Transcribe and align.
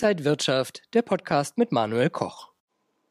Inside 0.00 0.24
Wirtschaft, 0.24 0.82
der 0.94 1.02
Podcast 1.02 1.58
mit 1.58 1.72
Manuel 1.72 2.08
Koch. 2.08 2.52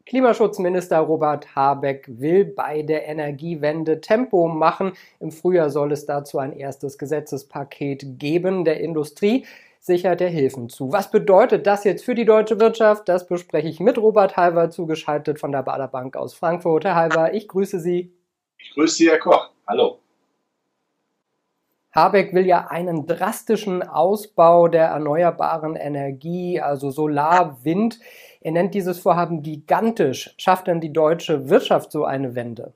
Klimaschutzminister 0.06 1.00
Robert 1.00 1.53
Habeck 1.53 2.06
will 2.08 2.46
bei 2.46 2.82
der 2.82 3.10
Energiewende 3.10 4.00
Tempo 4.00 4.48
machen. 4.48 4.94
Im 5.19 5.33
Frühjahr 5.33 5.69
soll 5.69 5.92
es 5.92 6.05
dazu 6.05 6.39
ein 6.39 6.53
erstes 6.53 6.98
Gesetzespaket 6.98 8.18
geben. 8.18 8.64
Der 8.64 8.80
Industrie 8.80 9.46
sichert 9.82 10.21
er 10.21 10.30
Hilfen 10.30 10.70
zu. 10.70 10.94
Was 10.94 11.12
bedeutet 11.12 11.68
das 11.68 11.84
jetzt 11.84 12.05
für 12.05 12.16
die 12.16 12.23
deutsche 12.23 12.58
Wirtschaft? 12.58 13.10
Das 13.10 13.28
bespreche 13.28 13.68
ich 13.68 13.82
mit 13.82 13.98
Robert 13.98 14.38
Halver, 14.38 14.70
zugeschaltet 14.70 15.42
von 15.42 15.52
der 15.52 15.64
Bader 15.64 15.90
Bank 15.90 16.16
aus 16.16 16.36
Frankfurt. 16.36 16.86
Herr 16.86 16.96
Halver, 16.96 17.34
ich 17.34 17.50
grüße 17.50 17.82
Sie. 17.82 18.14
Ich 18.60 18.74
grüße 18.76 18.96
Sie, 18.96 19.10
Herr 19.10 19.20
Koch. 19.20 19.50
Hallo. 19.68 20.00
Habeck 21.98 22.32
will 22.32 22.45
ja 22.45 22.68
einen 22.68 23.07
drastischen 23.07 23.82
Ausbau 23.82 24.68
der 24.68 24.86
erneuerbaren 24.86 25.75
Energie, 25.75 26.61
also 26.61 26.92
Solar, 26.92 27.57
Wind. 27.64 28.00
Er 28.39 28.51
nennt 28.51 28.75
dieses 28.75 29.00
Vorhaben 29.00 29.42
gigantisch. 29.42 30.29
Schafft 30.38 30.68
denn 30.68 30.79
die 30.79 30.93
deutsche 30.93 31.50
Wirtschaft 31.50 31.91
so 31.91 32.05
eine 32.05 32.35
Wende? 32.35 32.71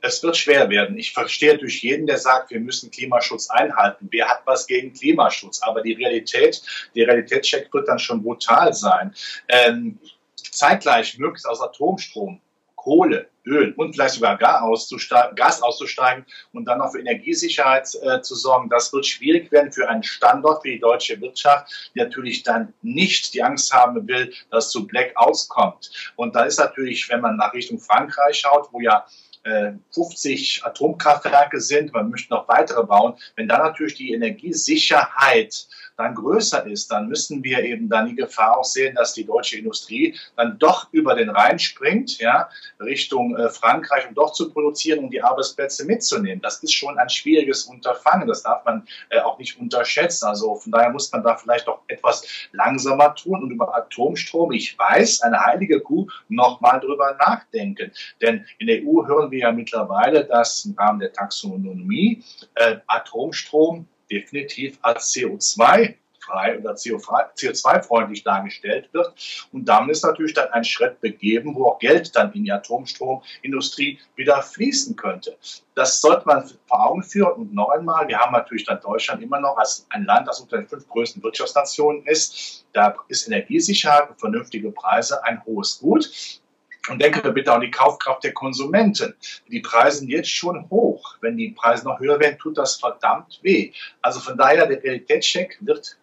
Es 0.00 0.22
wird 0.22 0.36
schwer 0.36 0.70
werden. 0.70 0.96
Ich 0.96 1.12
verstehe 1.12 1.58
durch 1.58 1.82
jeden, 1.82 2.06
der 2.06 2.18
sagt, 2.18 2.52
wir 2.52 2.60
müssen 2.60 2.92
Klimaschutz 2.92 3.50
einhalten. 3.50 4.06
Wer 4.12 4.28
hat 4.28 4.42
was 4.44 4.68
gegen 4.68 4.92
Klimaschutz? 4.92 5.60
Aber 5.62 5.82
die 5.82 5.94
Realität, 5.94 6.62
der 6.94 7.08
Realitätscheck 7.08 7.74
wird 7.74 7.88
dann 7.88 7.98
schon 7.98 8.22
brutal 8.22 8.72
sein. 8.72 9.12
Ähm, 9.48 9.98
zeitgleich 10.36 11.18
möglichst 11.18 11.48
aus 11.48 11.60
Atomstrom 11.60 12.40
Kohle, 12.82 13.28
Öl 13.46 13.74
und 13.76 13.94
vielleicht 13.94 14.14
sogar 14.14 14.38
Gas 14.38 15.62
auszusteigen 15.62 16.24
und 16.52 16.64
dann 16.64 16.78
noch 16.78 16.92
für 16.92 17.00
Energiesicherheit 17.00 17.88
äh, 18.02 18.22
zu 18.22 18.34
sorgen. 18.34 18.70
Das 18.70 18.92
wird 18.92 19.06
schwierig 19.06 19.52
werden 19.52 19.70
für 19.70 19.88
einen 19.88 20.02
Standort 20.02 20.64
wie 20.64 20.72
die 20.72 20.80
deutsche 20.80 21.20
Wirtschaft, 21.20 21.90
die 21.94 21.98
natürlich 22.00 22.42
dann 22.42 22.72
nicht 22.82 23.34
die 23.34 23.42
Angst 23.42 23.72
haben 23.72 24.06
will, 24.08 24.32
dass 24.50 24.70
zu 24.70 24.86
Blackouts 24.86 25.48
kommt. 25.48 25.90
Und 26.16 26.34
da 26.34 26.44
ist 26.44 26.58
natürlich, 26.58 27.08
wenn 27.10 27.20
man 27.20 27.36
nach 27.36 27.52
Richtung 27.52 27.78
Frankreich 27.78 28.38
schaut, 28.38 28.68
wo 28.72 28.80
ja 28.80 29.04
50 29.44 30.60
äh, 30.62 30.66
Atomkraftwerke 30.66 31.60
sind, 31.60 31.92
man 31.92 32.10
möchte 32.10 32.32
noch 32.32 32.48
weitere 32.48 32.84
bauen, 32.84 33.14
wenn 33.36 33.48
dann 33.48 33.62
natürlich 33.62 33.94
die 33.94 34.12
Energiesicherheit 34.12 35.66
dann 36.00 36.14
größer 36.14 36.66
ist, 36.66 36.90
dann 36.90 37.08
müssen 37.08 37.44
wir 37.44 37.62
eben 37.62 37.88
dann 37.88 38.06
die 38.08 38.16
Gefahr 38.16 38.58
auch 38.58 38.64
sehen, 38.64 38.94
dass 38.94 39.12
die 39.12 39.24
deutsche 39.24 39.58
Industrie 39.58 40.16
dann 40.36 40.58
doch 40.58 40.88
über 40.92 41.14
den 41.14 41.28
Rhein 41.28 41.58
springt, 41.58 42.18
ja, 42.18 42.48
Richtung 42.80 43.36
äh, 43.36 43.50
Frankreich, 43.50 44.08
um 44.08 44.14
doch 44.14 44.32
zu 44.32 44.50
produzieren, 44.50 45.00
um 45.00 45.10
die 45.10 45.22
Arbeitsplätze 45.22 45.84
mitzunehmen. 45.84 46.40
Das 46.40 46.62
ist 46.62 46.72
schon 46.72 46.98
ein 46.98 47.10
schwieriges 47.10 47.64
Unterfangen. 47.64 48.26
Das 48.26 48.42
darf 48.42 48.64
man 48.64 48.86
äh, 49.10 49.20
auch 49.20 49.38
nicht 49.38 49.60
unterschätzen. 49.60 50.26
Also 50.26 50.54
von 50.54 50.72
daher 50.72 50.90
muss 50.90 51.12
man 51.12 51.22
da 51.22 51.36
vielleicht 51.36 51.68
auch 51.68 51.82
etwas 51.88 52.26
langsamer 52.52 53.14
tun 53.14 53.42
und 53.42 53.50
über 53.50 53.74
Atomstrom, 53.76 54.52
ich 54.52 54.78
weiß, 54.78 55.20
eine 55.20 55.38
heilige 55.38 55.80
Kuh, 55.80 56.06
nochmal 56.28 56.80
drüber 56.80 57.16
nachdenken. 57.18 57.92
Denn 58.22 58.46
in 58.58 58.68
der 58.68 58.80
EU 58.82 59.06
hören 59.06 59.29
wir 59.30 59.40
ja 59.40 59.52
mittlerweile, 59.52 60.24
dass 60.24 60.64
im 60.64 60.74
Rahmen 60.74 61.00
der 61.00 61.12
Taxonomie 61.12 62.22
äh, 62.54 62.76
Atomstrom 62.86 63.86
definitiv 64.10 64.78
als 64.82 65.12
CO2 65.14 65.94
frei 66.30 66.58
oder 66.58 66.74
CO2-freundlich 66.74 68.22
dargestellt 68.22 68.88
wird. 68.92 69.12
Und 69.52 69.64
damit 69.66 69.96
ist 69.96 70.04
natürlich 70.04 70.34
dann 70.34 70.48
ein 70.50 70.64
Schritt 70.64 71.00
begeben, 71.00 71.54
wo 71.54 71.66
auch 71.66 71.78
Geld 71.78 72.14
dann 72.14 72.32
in 72.32 72.44
die 72.44 72.52
Atomstromindustrie 72.52 73.98
wieder 74.16 74.42
fließen 74.42 74.96
könnte. 74.96 75.36
Das 75.74 76.00
sollte 76.00 76.26
man 76.26 76.48
vor 76.66 76.86
Augen 76.86 77.02
führen. 77.02 77.32
Und 77.32 77.54
noch 77.54 77.70
einmal, 77.70 78.06
wir 78.08 78.18
haben 78.18 78.32
natürlich 78.32 78.64
dann 78.64 78.80
Deutschland 78.80 79.22
immer 79.22 79.40
noch 79.40 79.56
als 79.56 79.86
ein 79.90 80.04
Land, 80.04 80.28
das 80.28 80.40
unter 80.40 80.58
den 80.58 80.68
fünf 80.68 80.88
größten 80.88 81.22
Wirtschaftsnationen 81.22 82.04
ist. 82.06 82.66
Da 82.72 82.94
ist 83.08 83.26
Energiesicherheit 83.26 84.10
und 84.10 84.20
vernünftige 84.20 84.70
Preise 84.70 85.24
ein 85.24 85.44
hohes 85.44 85.78
Gut. 85.78 86.40
Und 86.88 87.00
denke 87.00 87.30
bitte 87.32 87.52
an 87.52 87.60
die 87.60 87.70
Kaufkraft 87.70 88.24
der 88.24 88.32
Konsumenten. 88.32 89.14
Die 89.48 89.60
Preise 89.60 89.98
sind 89.98 90.08
jetzt 90.08 90.30
schon 90.30 90.68
hoch. 90.70 91.16
Wenn 91.20 91.36
die 91.36 91.50
Preise 91.50 91.84
noch 91.84 92.00
höher 92.00 92.18
werden, 92.18 92.38
tut 92.38 92.56
das 92.56 92.76
verdammt 92.76 93.38
weh. 93.42 93.72
Also 94.00 94.20
von 94.20 94.36
daher, 94.38 94.66
der 94.66 94.82
Realitätscheck 94.82 95.58
wird 95.60 95.98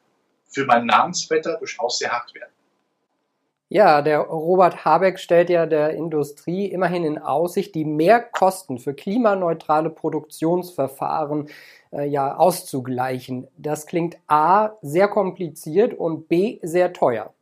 für 0.48 0.66
mein 0.66 0.86
Namensvetter 0.86 1.58
durchaus 1.58 2.00
sehr 2.00 2.12
hart 2.12 2.34
werden. 2.36 2.52
Ja, 3.70 4.02
der 4.02 4.20
Robert 4.20 4.86
Habeck 4.86 5.20
stellt 5.20 5.50
ja 5.50 5.66
der 5.66 5.90
Industrie 5.90 6.68
immerhin 6.68 7.04
in 7.04 7.18
Aussicht, 7.18 7.76
die 7.76 7.84
Mehrkosten 7.84 8.78
für 8.78 8.94
klimaneutrale 8.94 9.90
Produktionsverfahren 9.90 11.50
äh, 11.92 12.06
ja 12.06 12.38
auszugleichen. 12.38 13.48
Das 13.58 13.86
klingt 13.86 14.18
A 14.28 14.78
sehr 14.82 15.10
kompliziert 15.10 15.94
und 15.94 16.30
B 16.30 16.60
sehr 16.64 16.94
teuer. 16.94 17.34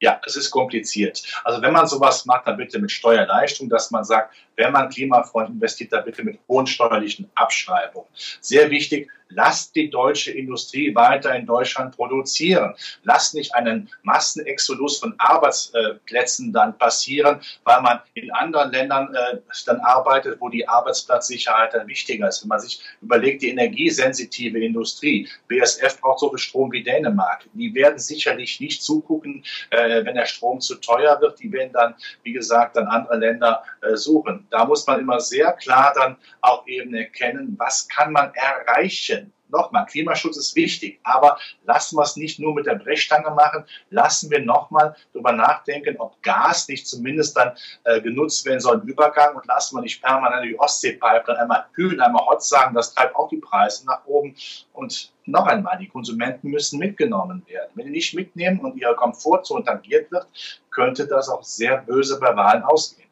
Ja, 0.00 0.20
es 0.24 0.34
ist 0.34 0.50
kompliziert. 0.50 1.22
Also 1.44 1.60
wenn 1.60 1.72
man 1.72 1.86
sowas 1.86 2.24
macht, 2.24 2.46
dann 2.46 2.56
bitte 2.56 2.78
mit 2.78 2.90
Steuerleistung, 2.90 3.68
dass 3.68 3.90
man 3.90 4.02
sagt, 4.04 4.34
wenn 4.56 4.72
man 4.72 4.88
klimafreundlich 4.88 5.54
investiert, 5.54 5.92
dann 5.92 6.04
bitte 6.04 6.22
mit 6.24 6.38
hohen 6.48 6.66
steuerlichen 6.66 7.30
Abschreibungen. 7.34 8.08
Sehr 8.40 8.70
wichtig, 8.70 9.10
lasst 9.30 9.74
die 9.76 9.90
deutsche 9.90 10.32
Industrie 10.32 10.94
weiter 10.94 11.34
in 11.34 11.46
Deutschland 11.46 11.96
produzieren. 11.96 12.74
Lasst 13.04 13.34
nicht 13.34 13.54
einen 13.54 13.90
Massenexodus 14.02 14.98
von 14.98 15.14
Arbeitsplätzen 15.18 16.52
dann 16.52 16.76
passieren, 16.78 17.40
weil 17.64 17.80
man 17.80 18.00
in 18.14 18.30
anderen 18.32 18.72
Ländern 18.72 19.14
äh, 19.14 19.38
dann 19.66 19.80
arbeitet, 19.80 20.40
wo 20.40 20.48
die 20.48 20.66
Arbeitsplatzsicherheit 20.66 21.74
dann 21.74 21.86
wichtiger 21.86 22.28
ist. 22.28 22.42
Wenn 22.42 22.48
man 22.48 22.60
sich 22.60 22.80
überlegt, 23.00 23.42
die 23.42 23.50
energiesensitive 23.50 24.58
Industrie, 24.58 25.28
BSF 25.48 26.00
braucht 26.00 26.20
so 26.20 26.30
viel 26.30 26.38
Strom 26.38 26.72
wie 26.72 26.82
Dänemark. 26.82 27.44
Die 27.54 27.74
werden 27.74 27.98
sicherlich 27.98 28.60
nicht 28.60 28.82
zugucken, 28.82 29.44
äh, 29.70 30.04
wenn 30.04 30.14
der 30.14 30.26
Strom 30.26 30.60
zu 30.60 30.76
teuer 30.76 31.20
wird. 31.20 31.40
Die 31.40 31.52
werden 31.52 31.72
dann, 31.72 31.94
wie 32.22 32.32
gesagt, 32.32 32.76
dann 32.76 32.86
andere 32.86 33.16
Länder 33.16 33.62
äh, 33.82 33.96
suchen. 33.96 34.46
Da 34.50 34.64
muss 34.64 34.86
man 34.86 35.00
immer 35.00 35.20
sehr 35.20 35.52
klar 35.52 35.92
dann 35.94 36.16
auch 36.40 36.66
eben 36.66 36.94
erkennen, 36.94 37.54
was 37.58 37.88
kann 37.88 38.12
man 38.12 38.32
erreichen 38.34 39.19
nochmal, 39.50 39.86
Klimaschutz 39.86 40.36
ist 40.36 40.56
wichtig, 40.56 41.00
aber 41.02 41.38
lassen 41.64 41.96
wir 41.96 42.02
es 42.02 42.16
nicht 42.16 42.38
nur 42.38 42.54
mit 42.54 42.66
der 42.66 42.76
Brechstange 42.76 43.30
machen, 43.30 43.64
lassen 43.90 44.30
wir 44.30 44.40
nochmal 44.40 44.94
darüber 45.12 45.32
nachdenken, 45.32 45.96
ob 45.98 46.22
Gas 46.22 46.68
nicht 46.68 46.86
zumindest 46.86 47.36
dann 47.36 47.52
äh, 47.84 48.00
genutzt 48.00 48.44
werden 48.44 48.60
soll 48.60 48.80
im 48.80 48.88
Übergang 48.88 49.36
und 49.36 49.46
lassen 49.46 49.76
wir 49.76 49.82
nicht 49.82 50.02
permanent 50.02 50.44
die 50.44 50.58
Ostsee-Pipeline 50.58 51.40
einmal 51.40 51.66
kühlen, 51.74 52.00
einmal 52.00 52.26
hot 52.26 52.42
sagen, 52.42 52.74
das 52.74 52.94
treibt 52.94 53.16
auch 53.16 53.28
die 53.28 53.38
Preise 53.38 53.86
nach 53.86 54.04
oben. 54.06 54.34
Und 54.72 55.12
noch 55.26 55.46
einmal, 55.46 55.78
die 55.78 55.88
Konsumenten 55.88 56.48
müssen 56.48 56.78
mitgenommen 56.78 57.44
werden. 57.46 57.70
Wenn 57.74 57.86
die 57.86 57.92
nicht 57.92 58.14
mitnehmen 58.14 58.60
und 58.60 58.76
ihre 58.76 58.96
Komfortzone 58.96 59.64
tangiert 59.64 60.10
wird, 60.10 60.26
könnte 60.70 61.06
das 61.06 61.28
auch 61.28 61.42
sehr 61.42 61.78
böse 61.78 62.18
bei 62.18 62.34
Wahlen 62.34 62.62
ausgehen. 62.62 63.09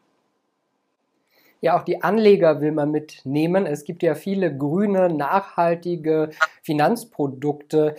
Ja, 1.61 1.79
auch 1.79 1.83
die 1.83 2.03
Anleger 2.03 2.61
will 2.61 2.73
man 2.73 2.91
mitnehmen. 2.91 3.67
Es 3.67 3.85
gibt 3.85 4.03
ja 4.03 4.15
viele 4.15 4.57
grüne, 4.57 5.09
nachhaltige 5.09 6.31
Finanzprodukte. 6.63 7.97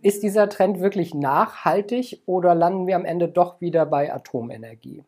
Ist 0.00 0.22
dieser 0.22 0.48
Trend 0.48 0.80
wirklich 0.80 1.12
nachhaltig 1.12 2.22
oder 2.24 2.54
landen 2.54 2.86
wir 2.86 2.96
am 2.96 3.04
Ende 3.04 3.28
doch 3.28 3.60
wieder 3.60 3.84
bei 3.84 4.12
Atomenergie? 4.12 5.04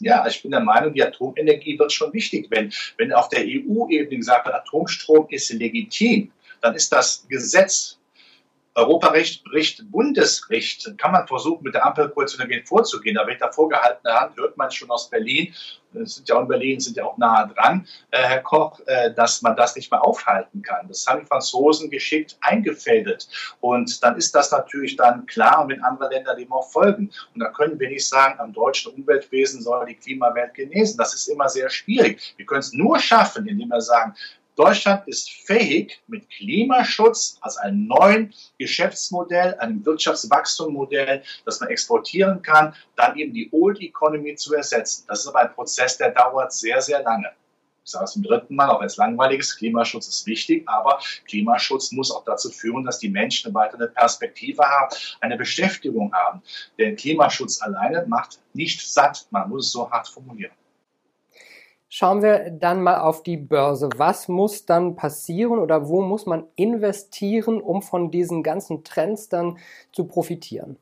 Ja, 0.00 0.26
ich 0.26 0.42
bin 0.42 0.50
der 0.50 0.60
Meinung, 0.60 0.92
die 0.92 1.02
Atomenergie 1.02 1.78
wird 1.78 1.92
schon 1.92 2.12
wichtig. 2.12 2.48
Wenn, 2.50 2.72
wenn 2.98 3.12
auf 3.12 3.28
der 3.28 3.40
EU-Ebene 3.40 4.18
gesagt 4.18 4.44
wird, 4.46 4.54
Atomstrom 4.54 5.26
ist 5.30 5.52
legitim, 5.52 6.32
dann 6.60 6.74
ist 6.74 6.92
das 6.92 7.26
Gesetz 7.28 7.98
Europarecht 8.74 9.44
bricht 9.44 9.90
Bundesrecht. 9.90 10.94
Kann 10.98 11.12
man 11.12 11.26
versuchen, 11.26 11.62
mit 11.62 11.74
der 11.74 11.84
Ampelkoalition 11.86 12.48
vorzugehen. 12.64 13.18
Aber 13.18 13.30
mit 13.30 13.40
der 13.40 13.52
vorgehaltenen 13.52 14.14
Hand 14.14 14.36
hört 14.36 14.56
man 14.56 14.70
schon 14.70 14.90
aus 14.90 15.10
Berlin, 15.10 15.54
es 15.94 16.16
sind 16.16 16.28
ja 16.28 16.36
auch 16.36 16.42
in 16.42 16.48
Berlin, 16.48 16.80
sind 16.80 16.96
ja 16.96 17.04
auch 17.04 17.18
nahe 17.18 17.48
dran, 17.48 17.86
äh, 18.10 18.22
Herr 18.22 18.42
Koch, 18.42 18.80
äh, 18.86 19.12
dass 19.12 19.42
man 19.42 19.56
das 19.56 19.76
nicht 19.76 19.90
mehr 19.90 20.04
aufhalten 20.04 20.62
kann. 20.62 20.88
Das 20.88 21.06
haben 21.06 21.20
die 21.20 21.26
Franzosen 21.26 21.90
geschickt 21.90 22.36
eingefädelt. 22.40 23.28
Und 23.60 24.02
dann 24.02 24.16
ist 24.16 24.34
das 24.34 24.50
natürlich 24.50 24.96
dann 24.96 25.26
klar 25.26 25.62
und 25.62 25.70
wenn 25.70 25.82
andere 25.82 26.10
Länder 26.10 26.34
dem 26.34 26.52
auch 26.52 26.70
folgen. 26.70 27.10
Und 27.34 27.40
da 27.40 27.48
können 27.50 27.78
wir 27.78 27.88
nicht 27.88 28.06
sagen, 28.06 28.38
am 28.40 28.52
deutschen 28.52 28.92
Umweltwesen 28.92 29.62
soll 29.62 29.86
die 29.86 29.94
Klimawelt 29.94 30.54
genesen. 30.54 30.96
Das 30.96 31.14
ist 31.14 31.28
immer 31.28 31.48
sehr 31.48 31.68
schwierig. 31.70 32.34
Wir 32.36 32.46
können 32.46 32.60
es 32.60 32.72
nur 32.72 32.98
schaffen, 32.98 33.46
indem 33.46 33.68
wir 33.68 33.80
sagen, 33.80 34.14
Deutschland 34.56 35.08
ist 35.08 35.30
fähig, 35.30 36.02
mit 36.08 36.28
Klimaschutz 36.28 37.38
als 37.40 37.56
einem 37.56 37.86
neuen 37.86 38.34
Geschäftsmodell, 38.58 39.54
einem 39.54 39.84
Wirtschaftswachstummodell, 39.84 41.22
das 41.46 41.60
man 41.60 41.70
exportieren 41.70 42.42
kann, 42.42 42.74
dann 42.96 43.16
eben 43.16 43.32
die 43.32 43.48
Old 43.52 43.80
Economy 43.80 44.34
zu 44.34 44.54
ersetzen. 44.54 45.04
Das 45.08 45.20
ist 45.20 45.26
aber 45.28 45.40
ein 45.40 45.54
Prozess, 45.54 45.96
der 45.96 46.10
dauert 46.10 46.52
sehr, 46.52 46.82
sehr 46.82 47.02
lange. 47.02 47.30
Ich 47.84 47.90
sage 47.90 48.04
es 48.04 48.12
zum 48.12 48.22
dritten 48.22 48.54
Mal, 48.54 48.70
auch 48.70 48.80
als 48.80 48.96
langweiliges, 48.96 49.56
Klimaschutz 49.56 50.06
ist 50.06 50.26
wichtig, 50.26 50.68
aber 50.68 51.00
Klimaschutz 51.26 51.90
muss 51.90 52.12
auch 52.12 52.24
dazu 52.24 52.50
führen, 52.50 52.84
dass 52.84 52.98
die 52.98 53.08
Menschen 53.08 53.48
eine 53.48 53.54
weitere 53.54 53.88
Perspektive 53.88 54.62
haben, 54.62 54.94
eine 55.20 55.36
Beschäftigung 55.36 56.12
haben. 56.14 56.42
Denn 56.78 56.94
Klimaschutz 56.94 57.60
alleine 57.60 58.04
macht 58.06 58.38
nicht 58.52 58.80
satt, 58.88 59.26
man 59.30 59.48
muss 59.48 59.66
es 59.66 59.72
so 59.72 59.90
hart 59.90 60.06
formulieren. 60.08 60.52
Schauen 61.94 62.22
wir 62.22 62.48
dann 62.50 62.82
mal 62.82 63.00
auf 63.00 63.22
die 63.22 63.36
Börse. 63.36 63.90
Was 63.96 64.26
muss 64.26 64.64
dann 64.64 64.96
passieren 64.96 65.58
oder 65.58 65.90
wo 65.90 66.00
muss 66.00 66.24
man 66.24 66.46
investieren, 66.56 67.60
um 67.60 67.82
von 67.82 68.10
diesen 68.10 68.42
ganzen 68.42 68.82
Trends 68.82 69.28
dann 69.28 69.58
zu 69.92 70.06
profitieren? 70.06 70.78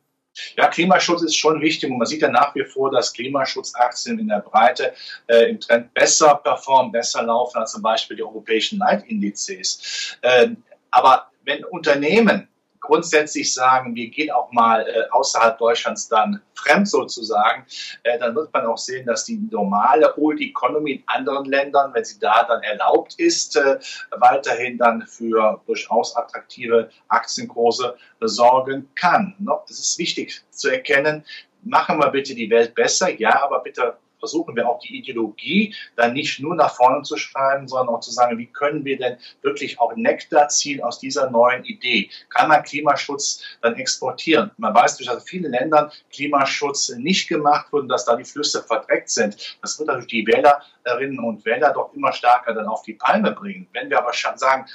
Ja, 0.57 0.69
Klimaschutz 0.69 1.23
ist 1.23 1.35
schon 1.35 1.61
wichtig 1.61 1.91
und 1.91 1.99
man 1.99 2.07
sieht 2.07 2.23
ja 2.23 2.31
nach 2.31 2.55
wie 2.55 2.63
vor, 2.65 2.93
dass 2.93 3.13
Klimaschutzaktien 3.13 4.21
in 4.21 4.29
der 4.29 4.39
Breite 4.39 4.93
äh, 5.27 5.51
im 5.51 5.59
Trend 5.59 5.93
besser 5.95 6.37
performen, 6.37 6.93
besser 6.93 7.25
laufen 7.25 7.59
als 7.59 7.73
zum 7.73 7.83
Beispiel 7.83 8.17
die 8.17 8.23
europäischen 8.23 8.79
Leitindizes. 8.79 10.17
Ähm, 10.23 10.63
aber 10.93 11.27
wenn 11.45 11.65
Unternehmen 11.65 12.47
grundsätzlich 12.91 13.55
sagen, 13.55 13.95
wir 13.95 14.09
gehen 14.09 14.33
auch 14.33 14.51
mal 14.51 14.81
äh, 14.83 15.09
außerhalb 15.13 15.57
Deutschlands 15.59 16.09
dann 16.09 16.43
fremd 16.55 16.89
sozusagen, 16.89 17.65
äh, 18.03 18.19
dann 18.19 18.35
wird 18.35 18.53
man 18.53 18.67
auch 18.67 18.79
sehen, 18.79 19.07
dass 19.07 19.25
die 19.25 19.39
normale 19.51 20.19
Old 20.19 20.41
Economy 20.41 20.93
in 20.95 21.03
anderen 21.07 21.45
Ländern, 21.45 21.95
wenn 21.95 22.05
sie 22.05 22.19
da 22.19 22.43
dann 22.49 22.63
erlaubt 22.65 23.15
ist, 23.19 23.55
äh, 23.57 23.79
weiterhin 24.17 24.77
dann 24.77 25.07
für 25.07 25.61
durchaus 25.67 26.17
attraktive 26.17 26.91
Aktienkurse 27.09 27.97
sorgen 28.23 28.91
kann. 28.97 29.37
Es 29.69 29.79
ist 29.79 29.99
wichtig 29.99 30.43
zu 30.51 30.71
erkennen, 30.71 31.25
machen 31.63 31.99
wir 31.99 32.11
bitte 32.11 32.35
die 32.35 32.51
Welt 32.51 32.75
besser, 32.75 33.09
ja, 33.21 33.41
aber 33.45 33.61
bitte 33.61 33.97
versuchen 34.21 34.55
wir 34.55 34.69
auch 34.69 34.79
die 34.79 34.97
Ideologie 34.97 35.75
dann 35.97 36.13
nicht 36.13 36.39
nur 36.41 36.55
nach 36.55 36.75
vorne 36.75 37.03
zu 37.03 37.17
schreiben, 37.17 37.67
sondern 37.67 37.97
auch 37.97 38.01
zu 38.01 38.13
sagen, 38.13 38.39
wie 38.39 38.47
können 38.47 38.85
wir 38.85 38.97
denn 38.97 39.17
wirklich 39.43 39.81
auch 39.81 39.95
Nektar 39.97 40.49
ziehen 40.49 40.83
aus 40.83 41.01
dieser 41.01 41.31
neuen 41.31 41.65
Idee? 41.65 42.11
Kann 42.29 42.49
man 42.49 42.63
Klimaschutz 42.63 43.43
dann 43.63 43.75
exportieren? 43.75 44.51
Man 44.59 44.75
weiß 44.75 44.99
dass 44.99 45.25
viele 45.25 45.49
Ländern 45.49 45.91
Klimaschutz 46.13 46.91
nicht 46.91 47.29
gemacht 47.29 47.73
wurde, 47.73 47.89
dass 47.89 48.05
da 48.05 48.17
die 48.17 48.25
Flüsse 48.25 48.63
verdreckt 48.63 49.11
sind. 49.11 49.59
Das 49.63 49.79
wird 49.79 49.89
natürlich 49.89 50.09
die 50.09 50.27
Wählerinnen 50.27 51.19
und 51.19 51.45
Wähler 51.45 51.73
doch 51.73 51.93
immer 51.95 52.13
stärker 52.13 52.55
dann 52.55 52.67
auf 52.67 52.83
die 52.83 52.95
Palme 52.95 53.33
bringen. 53.33 53.67
Wenn 53.73 53.91
wir 53.91 53.99
aber 53.99 54.13
sagen, 54.13 54.67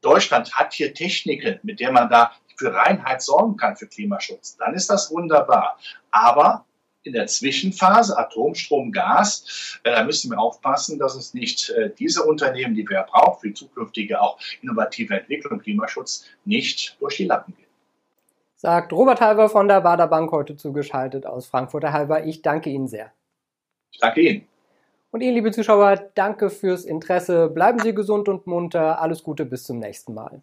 Deutschland 0.00 0.54
hat 0.54 0.72
hier 0.72 0.94
Techniken, 0.94 1.58
mit 1.62 1.80
der 1.80 1.92
man 1.92 2.08
da 2.08 2.32
für 2.56 2.74
Reinheit 2.74 3.22
sorgen 3.22 3.56
kann 3.56 3.76
für 3.76 3.86
Klimaschutz, 3.86 4.56
dann 4.56 4.74
ist 4.74 4.88
das 4.90 5.10
wunderbar. 5.10 5.78
Aber 6.10 6.64
in 7.02 7.12
der 7.12 7.26
Zwischenphase 7.26 8.16
Atomstrom, 8.16 8.92
Gas, 8.92 9.80
äh, 9.84 9.90
da 9.90 10.04
müssen 10.04 10.30
wir 10.30 10.38
aufpassen, 10.38 10.98
dass 10.98 11.14
es 11.14 11.34
nicht 11.34 11.70
äh, 11.70 11.90
diese 11.98 12.22
Unternehmen, 12.24 12.74
die 12.74 12.86
wir 12.88 13.02
brauchen 13.02 13.40
für 13.40 13.48
die 13.48 13.54
zukünftige 13.54 14.20
auch 14.20 14.38
innovative 14.62 15.14
Entwicklung 15.14 15.54
und 15.54 15.62
Klimaschutz, 15.62 16.26
nicht 16.44 16.96
durch 17.00 17.16
die 17.16 17.24
Lappen 17.24 17.54
gehen. 17.56 17.66
Sagt 18.56 18.92
Robert 18.92 19.20
Halber 19.20 19.48
von 19.48 19.68
der 19.68 19.80
Bader 19.80 20.06
Bank 20.06 20.30
heute 20.32 20.56
zugeschaltet 20.56 21.24
aus 21.24 21.46
Frankfurt. 21.46 21.84
Herr 21.84 21.94
Halber, 21.94 22.24
ich 22.24 22.42
danke 22.42 22.68
Ihnen 22.68 22.88
sehr. 22.88 23.10
Ich 23.90 23.98
danke 23.98 24.20
Ihnen. 24.20 24.46
Und 25.10 25.22
Ihnen, 25.22 25.34
liebe 25.34 25.50
Zuschauer, 25.50 26.10
danke 26.14 26.50
fürs 26.50 26.84
Interesse. 26.84 27.48
Bleiben 27.48 27.78
Sie 27.78 27.94
gesund 27.94 28.28
und 28.28 28.46
munter. 28.46 29.00
Alles 29.00 29.22
Gute 29.22 29.44
bis 29.44 29.64
zum 29.64 29.78
nächsten 29.78 30.14
Mal. 30.14 30.42